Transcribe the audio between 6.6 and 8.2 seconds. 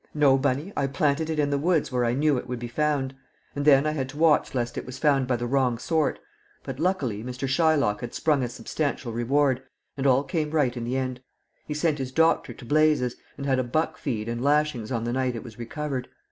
But luckily Mr. Shylock had